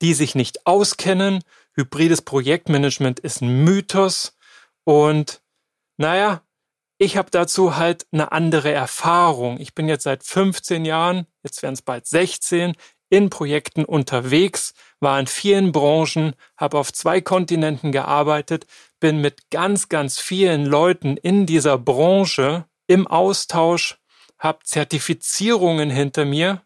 die 0.00 0.14
sich 0.14 0.36
nicht 0.36 0.66
auskennen. 0.66 1.42
Hybrides 1.74 2.22
Projektmanagement 2.22 3.18
ist 3.18 3.42
ein 3.42 3.64
Mythos 3.64 4.36
und 4.84 5.42
naja, 5.96 6.42
ich 6.96 7.16
habe 7.16 7.30
dazu 7.30 7.76
halt 7.76 8.06
eine 8.12 8.30
andere 8.30 8.70
Erfahrung. 8.70 9.58
Ich 9.58 9.74
bin 9.74 9.88
jetzt 9.88 10.04
seit 10.04 10.22
15 10.22 10.84
Jahren, 10.84 11.26
jetzt 11.42 11.62
werden 11.62 11.74
es 11.74 11.82
bald 11.82 12.06
16, 12.06 12.74
in 13.10 13.28
Projekten 13.28 13.84
unterwegs, 13.84 14.72
war 15.00 15.20
in 15.20 15.26
vielen 15.26 15.72
Branchen, 15.72 16.34
habe 16.56 16.78
auf 16.78 16.92
zwei 16.92 17.20
Kontinenten 17.20 17.92
gearbeitet, 17.92 18.66
bin 19.00 19.20
mit 19.20 19.50
ganz, 19.50 19.88
ganz 19.88 20.18
vielen 20.18 20.64
Leuten 20.64 21.16
in 21.16 21.44
dieser 21.44 21.76
Branche 21.76 22.64
im 22.86 23.06
Austausch, 23.06 23.98
habe 24.38 24.60
Zertifizierungen 24.64 25.90
hinter 25.90 26.24
mir, 26.24 26.62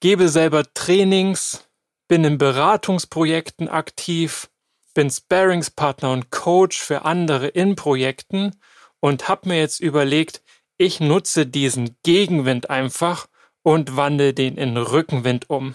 gebe 0.00 0.28
selber 0.28 0.64
Trainings, 0.74 1.68
bin 2.08 2.24
in 2.24 2.38
Beratungsprojekten 2.38 3.68
aktiv, 3.68 4.48
bin 4.94 5.10
Sparingspartner 5.10 6.12
und 6.12 6.30
Coach 6.30 6.78
für 6.78 7.04
andere 7.04 7.48
in 7.48 7.74
Projekten 7.74 8.56
und 9.00 9.28
habe 9.28 9.48
mir 9.48 9.58
jetzt 9.58 9.80
überlegt, 9.80 10.42
ich 10.78 11.00
nutze 11.00 11.46
diesen 11.46 11.96
Gegenwind 12.02 12.70
einfach 12.70 13.26
und 13.62 13.96
wandle 13.96 14.32
den 14.32 14.56
in 14.56 14.76
Rückenwind 14.76 15.50
um. 15.50 15.74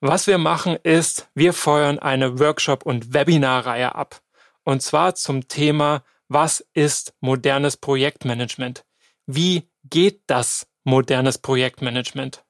Was 0.00 0.28
wir 0.28 0.38
machen 0.38 0.76
ist, 0.84 1.28
wir 1.34 1.52
feuern 1.52 1.98
eine 1.98 2.38
Workshop- 2.38 2.86
und 2.86 3.14
Webinarreihe 3.14 3.96
ab. 3.96 4.22
Und 4.62 4.80
zwar 4.80 5.16
zum 5.16 5.48
Thema, 5.48 6.04
was 6.28 6.64
ist 6.72 7.14
modernes 7.20 7.76
Projektmanagement? 7.76 8.84
Wie 9.26 9.68
geht 9.82 10.22
das 10.28 10.68
modernes 10.84 11.38
Projektmanagement? 11.38 12.44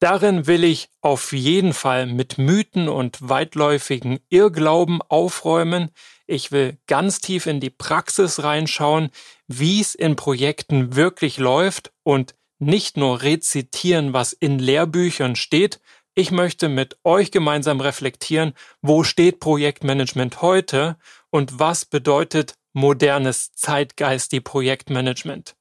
Darin 0.00 0.46
will 0.46 0.64
ich 0.64 0.90
auf 1.00 1.32
jeden 1.32 1.72
Fall 1.72 2.06
mit 2.06 2.36
Mythen 2.36 2.88
und 2.88 3.26
weitläufigen 3.26 4.18
Irrglauben 4.28 5.00
aufräumen. 5.00 5.92
Ich 6.26 6.52
will 6.52 6.76
ganz 6.86 7.20
tief 7.20 7.46
in 7.46 7.60
die 7.60 7.70
Praxis 7.70 8.42
reinschauen, 8.42 9.10
wie 9.46 9.80
es 9.80 9.94
in 9.94 10.16
Projekten 10.16 10.94
wirklich 10.94 11.38
läuft 11.38 11.92
und 12.02 12.34
nicht 12.62 12.96
nur 12.96 13.22
rezitieren, 13.22 14.12
was 14.12 14.32
in 14.32 14.58
Lehrbüchern 14.58 15.36
steht. 15.36 15.80
Ich 16.14 16.30
möchte 16.30 16.68
mit 16.68 16.96
euch 17.04 17.30
gemeinsam 17.30 17.80
reflektieren, 17.80 18.54
wo 18.80 19.02
steht 19.02 19.40
Projektmanagement 19.40 20.42
heute 20.42 20.96
und 21.30 21.58
was 21.58 21.84
bedeutet 21.84 22.54
modernes 22.72 23.52
Zeitgeist 23.52 24.32
die 24.32 24.40
Projektmanagement. 24.40 25.56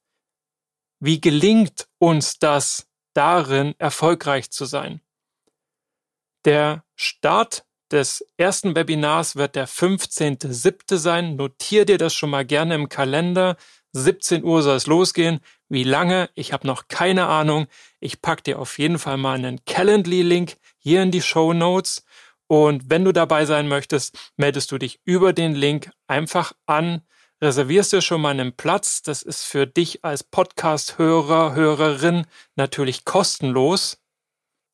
Wie 0.99 1.19
gelingt 1.19 1.87
uns 1.97 2.37
das 2.37 2.87
darin, 3.13 3.75
erfolgreich 3.77 4.51
zu 4.51 4.65
sein. 4.65 5.01
Der 6.45 6.83
Start 6.95 7.65
des 7.91 8.25
ersten 8.37 8.75
Webinars 8.75 9.35
wird 9.35 9.55
der 9.55 9.67
15.07. 9.67 10.97
sein. 10.97 11.35
Notier 11.35 11.85
dir 11.85 11.97
das 11.97 12.13
schon 12.13 12.29
mal 12.29 12.45
gerne 12.45 12.75
im 12.75 12.89
Kalender. 12.89 13.57
17 13.93 14.43
Uhr 14.43 14.61
soll 14.63 14.77
es 14.77 14.87
losgehen. 14.87 15.39
Wie 15.69 15.83
lange? 15.83 16.29
Ich 16.35 16.53
habe 16.53 16.67
noch 16.67 16.87
keine 16.87 17.27
Ahnung. 17.27 17.67
Ich 17.99 18.21
pack 18.21 18.43
dir 18.43 18.59
auf 18.59 18.77
jeden 18.79 18.99
Fall 18.99 19.17
mal 19.17 19.35
einen 19.35 19.63
Calendly-Link 19.65 20.57
hier 20.77 21.01
in 21.03 21.11
die 21.11 21.21
Show 21.21 21.53
Notes. 21.53 22.03
Und 22.47 22.89
wenn 22.89 23.05
du 23.05 23.11
dabei 23.11 23.45
sein 23.45 23.67
möchtest, 23.67 24.17
meldest 24.37 24.71
du 24.71 24.77
dich 24.77 24.99
über 25.05 25.33
den 25.33 25.55
Link 25.55 25.91
einfach 26.07 26.53
an 26.65 27.01
reservierst 27.41 27.93
dir 27.93 28.01
schon 28.01 28.21
mal 28.21 28.29
einen 28.29 28.53
Platz. 28.53 29.01
Das 29.01 29.21
ist 29.21 29.43
für 29.43 29.65
dich 29.65 30.05
als 30.05 30.23
Podcast-Hörer, 30.23 31.55
Hörerin 31.55 32.25
natürlich 32.55 33.03
kostenlos. 33.03 34.00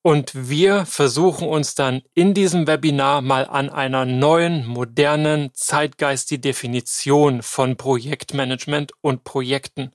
Und 0.03 0.49
wir 0.49 0.85
versuchen 0.85 1.47
uns 1.47 1.75
dann 1.75 2.01
in 2.13 2.33
diesem 2.33 2.65
Webinar 2.67 3.21
mal 3.21 3.45
an 3.45 3.69
einer 3.69 4.05
neuen, 4.05 4.65
modernen, 4.65 5.49
zeitgeistige 5.53 6.39
Definition 6.39 7.41
von 7.41 7.75
Projektmanagement 7.75 8.93
und 9.01 9.23
Projekten. 9.23 9.91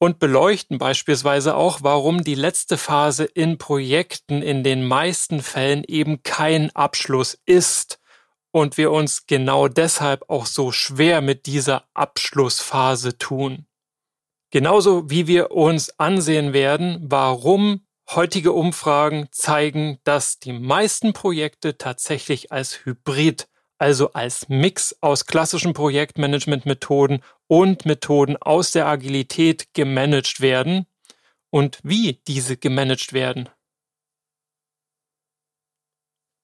Und 0.00 0.18
beleuchten 0.18 0.78
beispielsweise 0.78 1.56
auch, 1.56 1.78
warum 1.82 2.22
die 2.22 2.34
letzte 2.34 2.76
Phase 2.76 3.24
in 3.24 3.58
Projekten 3.58 4.42
in 4.42 4.62
den 4.62 4.86
meisten 4.86 5.42
Fällen 5.42 5.82
eben 5.84 6.22
kein 6.22 6.70
Abschluss 6.76 7.38
ist, 7.46 7.98
und 8.50 8.76
wir 8.76 8.90
uns 8.90 9.26
genau 9.26 9.68
deshalb 9.68 10.28
auch 10.28 10.46
so 10.46 10.72
schwer 10.72 11.20
mit 11.20 11.46
dieser 11.46 11.84
Abschlussphase 11.94 13.18
tun. 13.18 13.66
Genauso 14.50 15.10
wie 15.10 15.26
wir 15.26 15.50
uns 15.50 15.98
ansehen 15.98 16.52
werden, 16.52 16.98
warum 17.02 17.86
heutige 18.14 18.52
Umfragen 18.52 19.28
zeigen, 19.30 19.98
dass 20.04 20.38
die 20.38 20.52
meisten 20.52 21.12
Projekte 21.12 21.76
tatsächlich 21.76 22.52
als 22.52 22.84
Hybrid, 22.84 23.48
also 23.78 24.12
als 24.12 24.48
Mix 24.48 24.96
aus 25.00 25.26
klassischen 25.26 25.74
Projektmanagementmethoden 25.74 27.22
und 27.46 27.86
Methoden 27.86 28.36
aus 28.36 28.72
der 28.72 28.86
Agilität 28.86 29.74
gemanagt 29.74 30.40
werden 30.40 30.86
und 31.50 31.80
wie 31.82 32.20
diese 32.26 32.56
gemanagt 32.56 33.12
werden. 33.12 33.48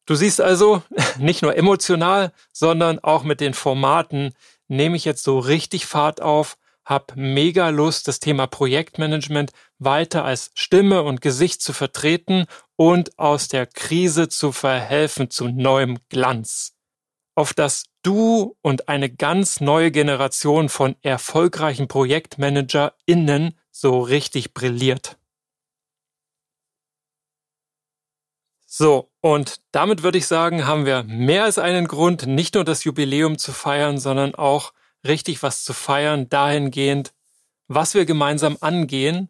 Du 0.07 0.15
siehst 0.15 0.41
also, 0.41 0.83
nicht 1.19 1.43
nur 1.43 1.57
emotional, 1.57 2.33
sondern 2.53 2.99
auch 2.99 3.25
mit 3.25 3.41
den 3.41 3.55
Formaten 3.55 4.35
nehme 4.69 4.97
ich 4.97 5.05
jetzt 5.05 5.25
so 5.25 5.39
richtig 5.39 5.87
Fahrt 5.87 6.21
auf, 6.21 6.57
hab 6.85 7.17
mega 7.17 7.71
Lust, 7.71 8.09
das 8.09 8.21
Thema 8.21 8.47
Projektmanagement 8.47 9.53
weiter 9.79 10.25
als 10.25 10.51
Stimme 10.55 11.03
und 11.03 11.21
Gesicht 11.21 11.63
zu 11.63 11.73
vertreten 11.73 12.47
und 12.77 13.19
aus 13.19 13.49
der 13.49 13.67
Krise 13.67 14.29
zu 14.29 14.53
verhelfen 14.53 15.31
zu 15.31 15.49
neuem 15.49 15.99
Glanz. 16.09 16.75
Auf 17.35 17.55
das 17.55 17.85
du 18.03 18.57
und 18.63 18.89
eine 18.89 19.11
ganz 19.11 19.61
neue 19.61 19.91
Generation 19.91 20.69
von 20.69 20.95
erfolgreichen 21.03 21.89
ProjektmanagerInnen 21.89 23.59
so 23.71 24.01
richtig 24.01 24.55
brilliert. 24.55 25.17
So, 28.67 29.11
und 29.21 29.61
damit 29.71 30.03
würde 30.03 30.19
ich 30.19 30.27
sagen, 30.27 30.67
haben 30.67 30.85
wir 30.85 31.05
mehr 31.05 31.45
als 31.45 31.59
einen 31.59 31.87
Grund, 31.87 32.27
nicht 32.27 32.57
nur 32.57 32.65
das 32.65 32.83
Jubiläum 32.85 33.39
zu 33.39 33.53
feiern, 33.53 33.99
sondern 33.99 34.35
auch 34.35 34.73
richtig 35.07 35.43
was 35.43 35.65
zu 35.65 35.73
feiern, 35.73 36.29
dahingehend, 36.29 37.13
was 37.69 37.95
wir 37.95 38.05
gemeinsam 38.05 38.57
angehen, 38.61 39.29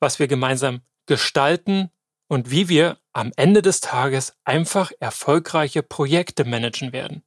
was 0.00 0.18
wir 0.18 0.28
gemeinsam 0.28 0.80
gestalten 1.06 1.90
und 2.28 2.50
wie 2.50 2.68
wir 2.68 2.98
am 3.12 3.32
Ende 3.36 3.62
des 3.62 3.80
Tages 3.80 4.36
einfach 4.44 4.90
erfolgreiche 5.00 5.82
Projekte 5.82 6.44
managen 6.44 6.92
werden. 6.92 7.22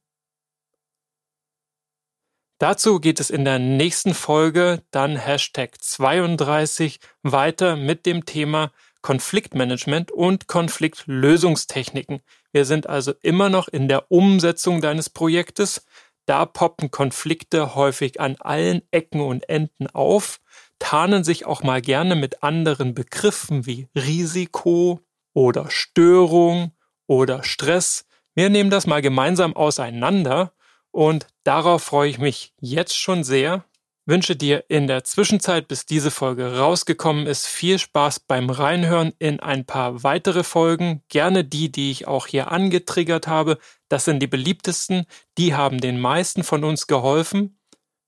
Dazu 2.58 2.98
geht 2.98 3.20
es 3.20 3.30
in 3.30 3.44
der 3.44 3.60
nächsten 3.60 4.14
Folge 4.14 4.82
dann 4.90 5.16
Hashtag 5.16 5.80
32 5.80 6.98
weiter 7.22 7.76
mit 7.76 8.04
dem 8.04 8.24
Thema 8.26 8.72
Konfliktmanagement 9.00 10.10
und 10.10 10.48
Konfliktlösungstechniken. 10.48 12.20
Wir 12.50 12.64
sind 12.64 12.88
also 12.88 13.14
immer 13.22 13.48
noch 13.48 13.68
in 13.68 13.86
der 13.86 14.10
Umsetzung 14.10 14.80
deines 14.80 15.08
Projektes. 15.08 15.86
Da 16.28 16.44
poppen 16.44 16.90
Konflikte 16.90 17.74
häufig 17.74 18.20
an 18.20 18.36
allen 18.38 18.82
Ecken 18.90 19.22
und 19.22 19.48
Enden 19.48 19.86
auf, 19.86 20.40
tarnen 20.78 21.24
sich 21.24 21.46
auch 21.46 21.62
mal 21.62 21.80
gerne 21.80 22.16
mit 22.16 22.42
anderen 22.42 22.92
Begriffen 22.92 23.64
wie 23.64 23.88
Risiko 23.94 25.00
oder 25.32 25.70
Störung 25.70 26.72
oder 27.06 27.44
Stress. 27.44 28.04
Wir 28.34 28.50
nehmen 28.50 28.68
das 28.68 28.86
mal 28.86 29.00
gemeinsam 29.00 29.56
auseinander 29.56 30.52
und 30.90 31.28
darauf 31.44 31.82
freue 31.82 32.10
ich 32.10 32.18
mich 32.18 32.52
jetzt 32.60 32.98
schon 32.98 33.24
sehr 33.24 33.64
wünsche 34.08 34.34
dir 34.34 34.64
in 34.68 34.86
der 34.86 35.04
Zwischenzeit, 35.04 35.68
bis 35.68 35.84
diese 35.84 36.10
Folge 36.10 36.56
rausgekommen 36.58 37.26
ist, 37.26 37.46
viel 37.46 37.78
Spaß 37.78 38.20
beim 38.20 38.48
Reinhören 38.48 39.12
in 39.18 39.38
ein 39.38 39.66
paar 39.66 40.02
weitere 40.02 40.42
Folgen. 40.42 41.02
Gerne 41.08 41.44
die, 41.44 41.70
die 41.70 41.90
ich 41.90 42.08
auch 42.08 42.26
hier 42.26 42.50
angetriggert 42.50 43.28
habe. 43.28 43.58
Das 43.88 44.06
sind 44.06 44.20
die 44.20 44.26
beliebtesten. 44.26 45.04
Die 45.36 45.54
haben 45.54 45.80
den 45.80 46.00
meisten 46.00 46.42
von 46.42 46.64
uns 46.64 46.86
geholfen. 46.86 47.58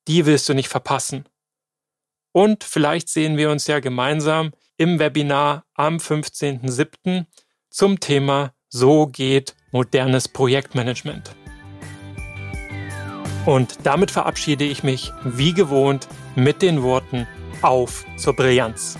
Die 0.08 0.24
willst 0.24 0.48
du 0.48 0.54
nicht 0.54 0.68
verpassen. 0.68 1.26
Und 2.32 2.64
vielleicht 2.64 3.08
sehen 3.08 3.36
wir 3.36 3.50
uns 3.50 3.66
ja 3.66 3.80
gemeinsam 3.80 4.52
im 4.78 4.98
Webinar 4.98 5.66
am 5.74 5.98
15.07. 5.98 7.26
zum 7.68 8.00
Thema 8.00 8.54
So 8.68 9.06
geht 9.06 9.54
modernes 9.72 10.28
Projektmanagement. 10.28 11.39
Und 13.50 13.78
damit 13.82 14.12
verabschiede 14.12 14.62
ich 14.62 14.84
mich 14.84 15.12
wie 15.24 15.52
gewohnt 15.52 16.06
mit 16.36 16.62
den 16.62 16.84
Worten 16.84 17.26
auf 17.62 18.04
zur 18.16 18.36
Brillanz. 18.36 18.96